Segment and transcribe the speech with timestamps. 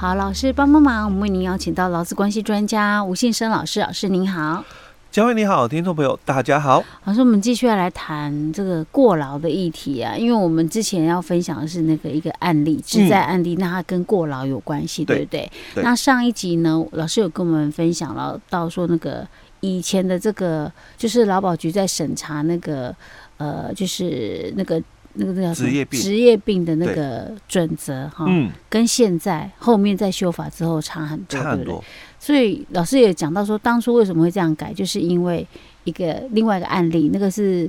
[0.00, 4.64] 好，老师帮帮忙，我们为您邀请到劳资关系专家吴信生老师，老师您好，
[5.10, 6.84] 嘉惠你好，听众朋友大家好。
[7.02, 15.50] 老师，我们继续要来谈这个过劳的议题啊，因为我们之前要分享的是那个一个案例，职在案例，那它跟过劳有关系，对不对？
[15.74, 15.82] 对。
[15.82, 19.26] 那上一集呢，老师有跟我们分享了到说那个
[19.58, 22.94] 以前的这个就是劳保局在审查那个
[23.38, 24.80] 呃，就是那个。
[25.14, 25.54] 那个叫？
[25.54, 31.84] 职业病，职业病的那个准则哈，嗯，跟现在后面在修法之后差很多，差很多，对不对？
[32.18, 35.46] 所以老师也讲到说，当初为什么会这样改，就是因为
[35.84, 37.68] 一个另外一个案例，那个是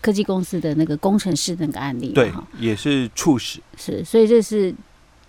[0.00, 4.74] 科技公司的那个工程师那个案例，对，也是猝死，是，所以这是。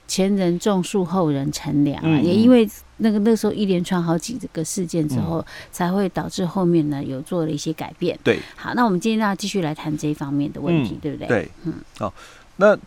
[0.07, 2.01] 前人种树，后人乘凉啊！
[2.05, 8.17] 嗯、也因为那个那时候一连串好几个事件之后，嗯、才会导致后面呢有做了一些改变。
[8.23, 11.27] 对，好，那我们今天要继续来谈这一方面的问题，嗯、对不对？
[11.27, 12.13] 对，嗯，好，
[12.57, 12.77] 那。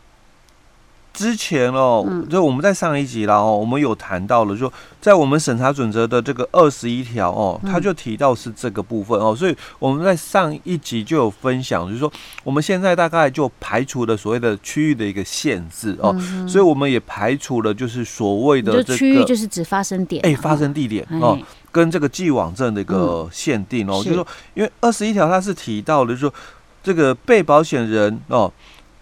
[1.16, 12.12] 之前哦，就我们在上一集了哦，我们有谈到了，就在我们审查准则的这个二十一条哦，他就提到是这个部分哦，所以我们在上一集就有分享，就是说
[12.44, 16.14] 我们现在大概就排除了所谓的区域的一个限制哦，
[16.46, 21.38] 所以我们也排除了就是所谓的这个区域就是指发生点，哎，发生地点哦，
[21.72, 26.34] 跟这个既往症的一个限定哦，就是说因为二十一条它是提到的，就是说
[26.82, 28.52] 这个被保险人哦。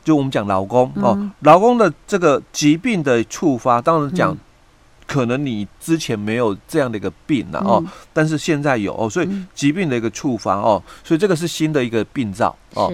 [0.05, 4.37] 就我们讲劳工哦，劳工的这个疾病的触发，当然讲，
[5.07, 7.83] 可能你之前没有这样的一个病了哦，
[8.13, 12.93] 但是现在有哦，所以疾病的一个触发哦，所以这个是新的一个病灶哦。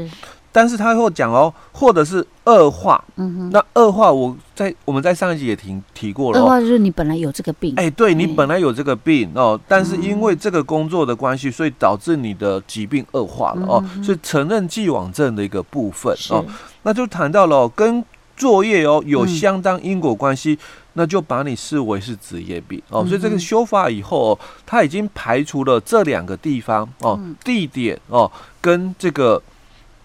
[0.53, 16.45] 但是他会讲哦，或者是恶化，嗯哼，那恶化我在我们在上一集也提提过了，恶化就是你本来有这个病，哎，对你本来有这个病哦，但是因为这个工作的关系，所以导致你的疾病恶化了哦，所以承认既往症的一个部分哦，
[16.83, 18.05] 那就谈到了跟
[18.37, 20.59] 作业哦有相当因果关系，
[20.95, 28.29] 那就把你视为是职业病哦，所以这个修法以后哦，他已经排除了这两个地方哦，地点哦
[28.61, 29.41] 跟这个。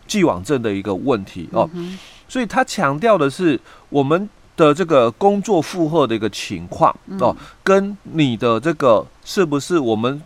[0.08, 1.68] 既往症的一个问题哦，
[2.28, 10.22] 所以他强调的是我们的这个工作负荷的一个情况哦，跟你的这个是不是我们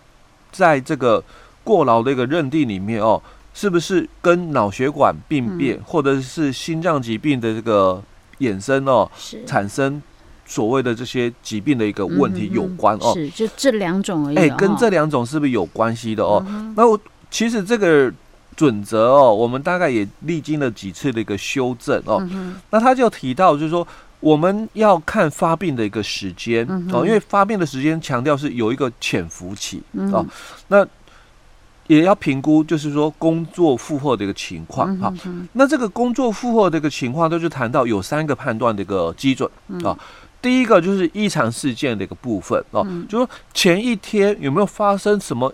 [0.51, 1.23] 在这个
[1.63, 3.22] 过劳的一个认定里面哦，
[3.53, 8.03] 是不是跟脑血管病变或者是心脏疾病的这个
[8.39, 9.09] 衍生哦，
[9.45, 10.01] 产生
[10.45, 16.45] 所谓的这些疾病的一个问题有关哦，是就这两种而已，哎，跟这两种是不是有关系的哦？
[16.75, 17.00] 那我
[17.31, 18.13] 其实这个。
[18.56, 22.18] 准则哦，我们大概也历经了几次的一个修正哦。
[22.32, 23.88] 嗯、那他就提到，就是说
[24.20, 30.26] 我们要看发病的一个时间、嗯、哦，因为发病的时间强调是有一个潜伏期、嗯、哦。
[30.68, 30.86] 那
[31.88, 35.14] 也要评估，就是说工作负荷的一个情况哈。
[35.54, 39.98] 那这个工作负荷的一个情况，都是谈到有三个判断的一个基准啊、嗯哦。
[40.42, 45.54] 第一个就是异常事件的一个部分哦，嗯、就是说前一天有没有发生什么？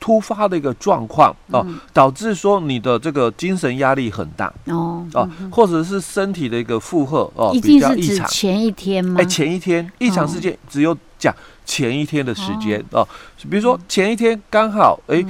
[0.00, 8.26] 突发的一个状况哦，导致说你的这个精神压力很大哦哦，或者是身体的一个负荷哦比较异常。
[8.28, 9.20] 前一天吗？
[9.20, 11.32] 哎，前一天异常事件只有讲
[11.64, 13.06] 前一天的时间哦，
[13.48, 15.24] 比如说前一天刚好哎。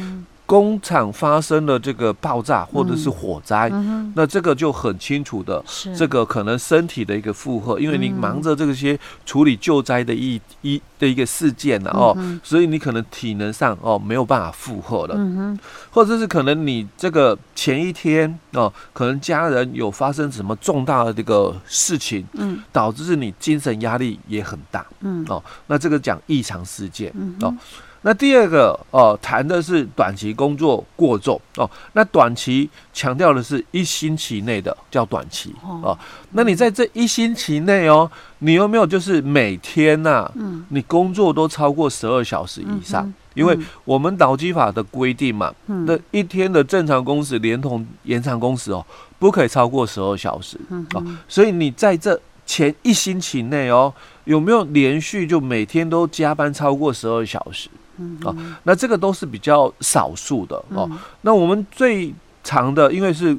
[0.50, 3.70] 工厂发生了这个爆炸或者是火灾，
[4.16, 5.64] 那这个就很清楚的，
[5.96, 15.58] 这个可能身体的一个负荷，因为你忙着这些处理救灾的一一的一个事件呢哦，嗯、所以你可能体能上哦没有办法负荷了，嗯、哼。
[15.92, 25.24] 或者是可能你这个前一天哦，可能家人有发生什么重大的这个事情，嗯，导致你精神压力也很大，嗯。
[25.28, 27.54] 哦，那这个讲异常事件，嗯、哦。
[28.02, 31.70] 那第二个哦，谈的是短期工作过重哦。
[31.92, 35.96] 那短期强调的是一星期内的叫短期哦。
[36.32, 48.84] 那你在这一星期内哦，你有没有就是每天呐，嗯，你工作都超过十二小时以上因为我们劳基法的规定嘛，嗯那一天的正常工时连同延长工时哦，
[49.18, 51.04] 不可以超过十二小时嗯哦。
[51.28, 53.92] 所以你在这前一星期内哦，
[54.24, 57.68] 有没有连续就每天都加班超过十二小时？
[58.24, 60.90] 哦，那这个都是比较少数的哦。
[61.22, 63.36] 那我们最长的，因为是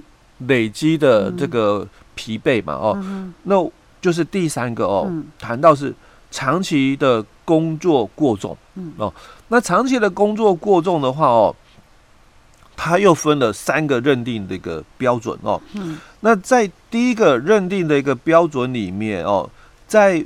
[0.47, 2.97] 累积的这个疲惫嘛哦，
[3.43, 3.55] 那
[4.01, 5.93] 就是第三个哦，谈到是
[6.29, 8.57] 长期的工作过重
[8.97, 9.13] 哦。
[9.49, 11.55] 那长期的工作过重的话哦，
[12.75, 15.61] 它又分了三个认定的一个标准哦。
[16.21, 19.49] 那在第一个认定的一个标准里面哦，
[19.87, 20.23] 在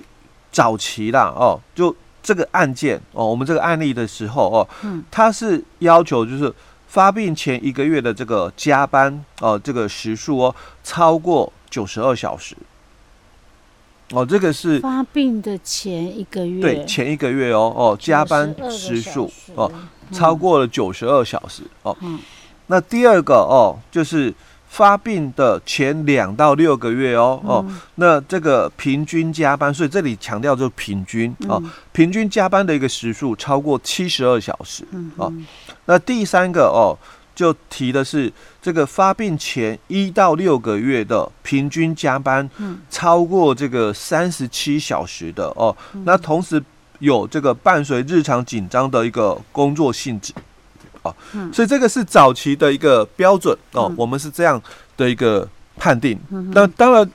[0.51, 1.93] 早期啦哦，就
[2.25, 6.51] 这个案件哦，我们这个案例的时候哦，嗯，他是要求就是
[6.87, 12.57] 发病前一个月的这个加班哦，这个时数哦超过九十二小时。
[14.11, 19.71] 哦，这个是发病的前一个月，对，前一个月哦哦，加班时数哦
[20.11, 21.95] 超过了九十二小时哦。
[22.67, 24.33] 那第二个哦，就是
[24.75, 31.63] 发病的前两到六个月哦哦，那这个平均加班，所以这里强调就是平均哦，
[31.93, 34.83] 平均加班的一个时数超过七十二小时
[35.15, 35.31] 哦。
[35.85, 36.97] 那第三个哦。
[37.35, 38.31] 就提的是
[38.61, 42.49] 这个发病前一到六个月的平均加班，
[42.89, 45.75] 超过这个三十七小时的哦，
[46.05, 46.63] 那同时
[46.99, 50.33] 有这个伴随日常紧张的一个工作性质，
[51.05, 51.15] 哦，
[51.53, 54.61] 所以这个是早期的一个标准哦，我们是这样
[54.97, 55.47] 的一个
[55.77, 56.19] 判定。
[56.51, 57.09] 那当然，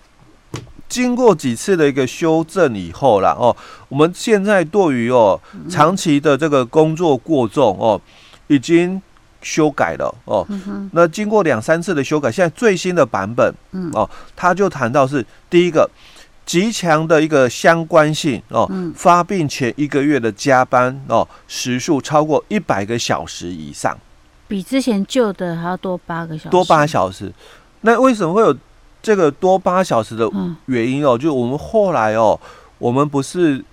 [0.88, 3.54] 经过几次的一个修正以后啦，哦，
[3.88, 8.00] 我们现在对于哦长期的这个工作过重哦，
[8.46, 9.02] 已经。
[9.42, 10.46] 修改了哦，
[10.92, 13.50] 那经过两三次的修改，现在最新的版本，
[13.94, 14.06] 哦，
[14.36, 15.88] 他就谈到是第一个
[16.50, 23.96] 极强的一个相关性哦，发病前一个月的加班哦时数超过一百个小时以上，
[24.48, 27.32] 比之前旧的还要多八个小时，多八小时。
[27.82, 28.52] 那为什么会有
[29.00, 30.28] 这个多八小时的
[30.66, 31.16] 原因哦？
[31.16, 32.36] 就我们后来哦，
[32.78, 33.64] 我们不是。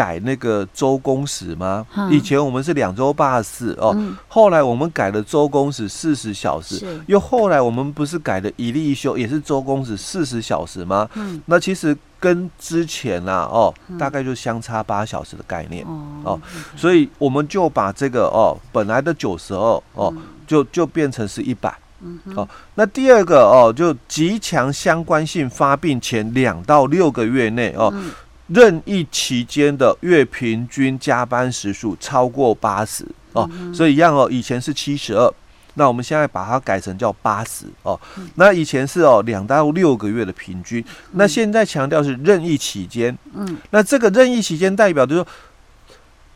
[0.00, 1.86] 改那个周工时吗？
[2.10, 3.94] 以前我们是两周八十四哦，
[4.28, 11.06] 后来我们改了周工时四十小时，又后来我们不是改了一例一休，也是周工时四十小时吗？
[11.16, 11.38] 嗯。
[11.44, 15.84] 那其实跟之前啊哦，大概就相差八小时的概念。
[16.24, 16.40] 哦，
[16.74, 20.10] 所以我们就把这个哦本来的九十二哦，
[20.46, 21.76] 就就变成是一百
[22.34, 22.48] 哦。
[22.74, 27.92] 那第二个哦，就极强相关性发病前两到六个月内哦。
[28.52, 35.32] 任意期间的月平均加班时数超过八十哦，所以一样哦，以前是七十二，
[35.74, 37.98] 那我们现在把它改成叫八十哦。
[38.34, 43.16] 那以前是哦两到六个月的平均，那现在强调是任意期间。
[43.34, 45.26] 嗯，那这个任意期间代表就是说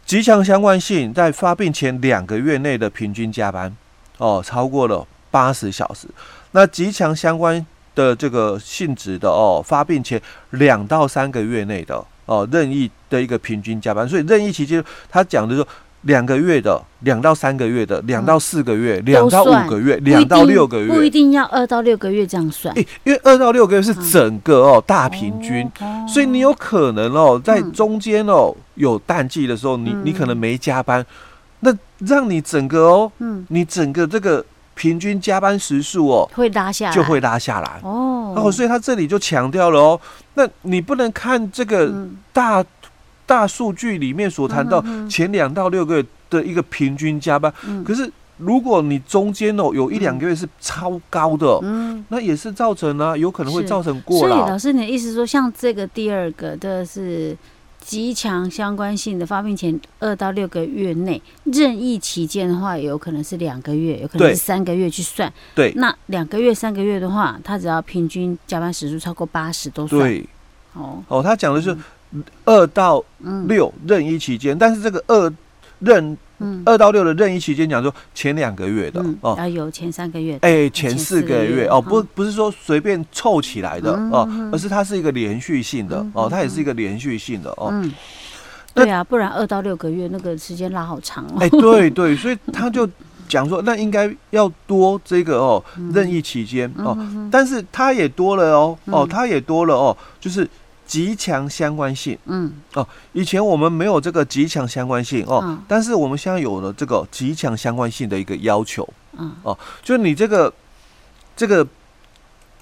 [0.06, 3.76] 极强相关性，在发病前两个月内的平均加班
[4.18, 6.06] 哦超过了八十小时，
[6.52, 7.66] 那极强相关。
[7.94, 10.20] 的这个性质的哦，发病前
[10.50, 15.66] 两到三个月内的哦，任意的一个平均加班，所以任意期间他讲的说
[16.02, 22.74] 两个月的、两到三个月的、两到四个月、两到五个月、两到六个月，不一定要二到六个月这样算。
[22.74, 25.70] 诶，因为二到六个月是整个哦大平均，
[26.08, 31.04] 所以你有可能哦在中间哦有淡季的时候，你你可能没加班，
[31.60, 34.44] 那让你整个哦，嗯，你整个这个。
[34.74, 37.80] 平均加班时数哦，会拉下来，就会拉下来。
[37.82, 38.32] 哦。
[38.34, 40.00] 然后，所以他这里就强调了哦，
[40.34, 41.92] 那你不能看这个
[42.32, 42.66] 大、嗯、
[43.26, 54.36] 大数据里面所谈到前两到六个月的一个平均加班，嗯、可是如果你中间哦有一两个月是超高的，嗯，那也是造成啊，有可能会造成过劳。
[54.36, 57.36] 所以老师，你的意思说，像这个第二个的是。
[57.84, 65.30] 极强相关性的发病前二到六个月内任意期间的话，有可能是两个月，有可能是三个月去算。
[65.54, 70.00] 对，那两个月、三个月的话，他只要平均加班时数超过八十都算。
[70.00, 70.26] 对，
[70.72, 71.76] 哦哦，他讲的是
[72.44, 73.04] 二到
[73.46, 75.32] 六任意期间，嗯、但是这个二
[75.80, 76.16] 任。
[76.38, 87.68] 嗯，二到六的任意期间讲说前两个月的哦，要有前三个月，哎，前四个月哦，不不是说随便凑起来的哦，而是它是一个连续性的哦，它也是一个连续性的哦。
[87.70, 87.92] 嗯，
[88.74, 91.36] 对啊，不然二到六个月那个时间拉好长哦。
[91.40, 92.88] 哎，对对，所以他就
[93.28, 96.98] 讲说， 那应该要多这个哦，任意期间哦，
[97.30, 100.48] 但是他也多了哦哦，他也多了哦，就是。
[100.86, 102.52] 极强相关性，嗯。
[102.74, 109.32] 哦，以前我们没有这个极强相关性哦，嗯、但是我们现在有了这个极强相关性的一个要求，嗯。
[109.42, 110.52] 哦，就你这个
[111.36, 111.66] 这个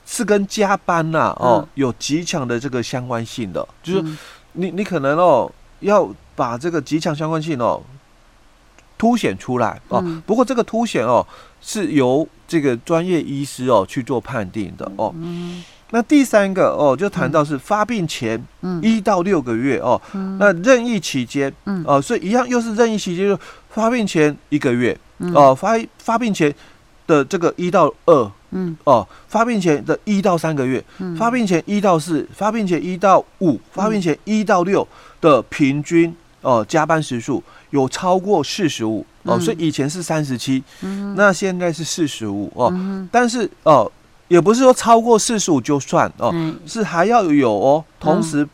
[0.06, 4.04] 是跟加班呐、啊、哦、嗯、有极强的这个相关性的，就是
[4.52, 5.50] 你你可能哦
[5.80, 7.82] 要把这个极强相关性哦
[8.96, 10.00] 凸显出来哦。
[10.04, 10.22] 嗯。
[10.26, 11.26] 不过这个凸显哦，
[11.60, 15.12] 是由这个专业医师哦去做判定的哦。
[15.16, 15.62] 嗯
[15.94, 18.42] 那第三个哦，就谈到是发病前
[18.82, 20.38] 一到六个月哦，嗯。
[20.40, 21.84] 那任意期间，嗯。
[21.86, 25.34] 哦，所以一样又是任意期间，就发病前一个月嗯。
[25.34, 26.52] 哦，发发病前
[27.06, 28.74] 的这个一到二嗯。
[28.84, 31.14] 哦，发病前的一到三个月，嗯。
[31.14, 34.86] 发病前一到四，发病前一到五，发病前一到六
[35.20, 39.40] 的平均哦加班时数有超过四十五哦，嗯。
[39.42, 43.92] 所以以前是三十七，嗯那现在是四十五哦，嗯但是哦，
[44.32, 48.48] 也不是说超过四十五就算哦，哎是还要有哦，同时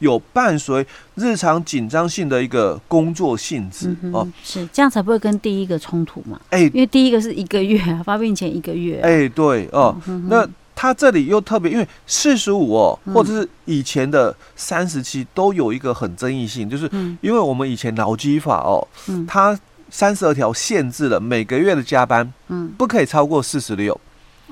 [0.00, 4.28] 有伴随日常紧张性的一个工作性质哦。
[4.44, 6.38] 是这样才不会跟第一个冲突嘛？
[6.50, 6.60] 哎。
[6.74, 10.28] 因为第一个是一个月啊，发病前一个月啊，哎对哦，嗯哼。
[10.28, 13.14] 那他这里又特别，因为四十五哦，嗯。
[13.14, 17.16] 或者是以前的三十七都有一个很争议性，就是嗯。
[17.22, 19.24] 因为我们以前劳基法哦，嗯。
[19.24, 19.58] 它
[19.88, 22.70] 三十二条限制了每个月的加班嗯。
[22.76, 23.98] 不可以超过四十六。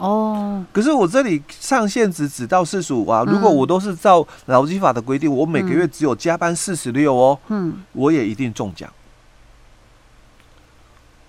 [0.00, 3.34] 哦，可是我这里上限值只到四十五啊，嗯。
[3.34, 7.82] 如果我都是照劳基法的规定，我每个月只有加班四十六哦，嗯。
[7.92, 8.90] 我也一定中奖。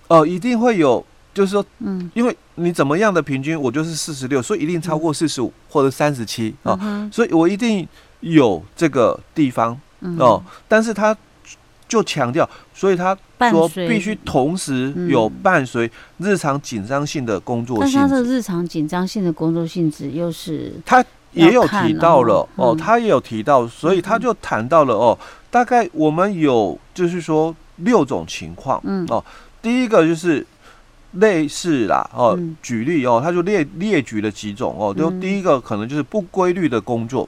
[0.07, 2.09] 哦，一定会有，就是说，嗯。
[2.13, 6.79] 因为你怎么样的平均，我就是四十六，所以一定超过四十五或者三十七哦，
[7.11, 7.85] 所以我一定
[8.21, 10.17] 有这个地方嗯。
[10.17, 11.13] 哦，但是他
[11.89, 13.17] 就强调，所以他
[13.49, 18.23] 说必须同时有嗯伴随日常紧张性的工作性但是他的。
[18.23, 25.17] 日常紧张性的工作性质又是他也有提到了哦他也有提到，所以他就谈到了哦，
[25.49, 29.05] 大概我们有就是说六种情况嗯。
[29.09, 29.23] 哦，
[29.61, 30.45] 第一个就是
[31.13, 35.19] 类似啦哦嗯，举例哦，他就列列举了几种哦，就嗯。
[35.19, 37.27] 第一个可能就是不规律的工作，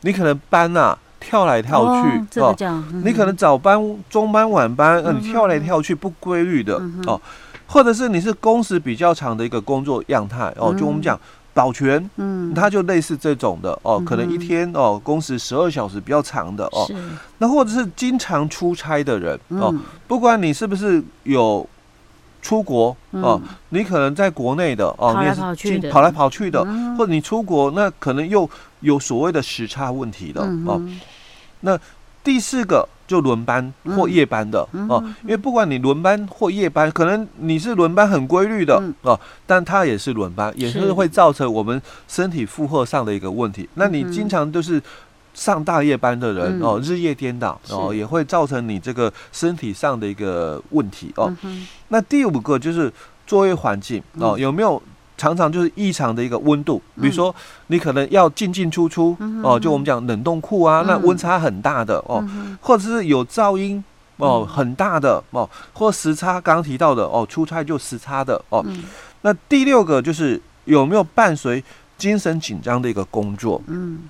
[0.00, 3.02] 你可能班啊跳来跳哦去哦，这个叫嗯。
[3.04, 7.20] 你可能早班、中班、晚班，你跳来跳去不规律的嗯哦，
[7.66, 11.18] 或者是你是工时比较长的一个工作样态哦，就我们讲
[11.54, 12.10] 保全。
[12.16, 12.52] 嗯。
[12.54, 16.86] 它就类似这种的哦，嗯可能一天哦工时十二小时比较长的哦，
[17.38, 21.66] 那或者是经常出差的人哦，嗯不管你是不是有
[22.42, 26.96] 出国哦，嗯你可能在国内的哦，跑来你也是跑来跑去的，嗯。
[26.96, 28.48] 或者你出国那可能又
[28.82, 30.80] 有所谓的时差问题的哦。
[31.60, 31.78] 那
[32.22, 38.94] 第四个就轮班或夜班的、嗯哦，因为不管你轮班或夜班，可能你是轮班很规律的、嗯。
[39.02, 43.68] 哦，但它也是轮班，也是是会造成我们身体负荷上的一个问题。
[43.74, 44.80] 那你经常就是
[45.34, 46.62] 上大夜班的人、嗯。
[46.62, 51.34] 哦，日夜颠倒哦，也会造成你这个身体上的一个问题哦。
[51.42, 52.92] 嗯那第五个就是。
[53.24, 54.82] 作业环境哦，嗯有没有
[55.22, 56.82] 常常就是异常的一个温度？
[57.00, 57.32] 比如说
[57.68, 62.28] 你可能要进进出出哦，就我们讲冷冻库啊，那嗯温差很大的哦。
[62.60, 63.84] 或者是有噪音
[64.16, 68.64] 哦，嗯很大的哦，或时差，刚刚提到的哦，出差就时差的哦。
[68.66, 68.82] 嗯
[69.20, 71.62] 那第六个就是有没有伴随
[71.96, 74.00] 精神紧张的一个工作嗯，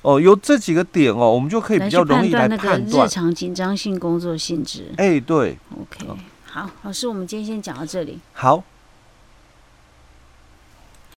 [0.00, 3.08] 哦，有这几个点哦，我们就可以比较容易来判断日。
[3.10, 4.90] 常紧张性工作性质。
[4.96, 6.06] 哎，对，OK，
[6.46, 8.18] 好，老师，我们今天先讲到这里。
[8.32, 8.64] 好。